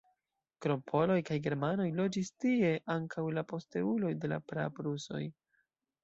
Krom 0.65 0.79
poloj 0.91 1.17
kaj 1.25 1.35
germanoj 1.47 1.85
loĝis 1.99 2.31
tie 2.45 2.71
ankaŭ 2.93 3.25
la 3.39 3.43
posteuloj 3.51 4.09
de 4.23 4.31
la 4.33 4.39
praprusoj. 4.53 5.21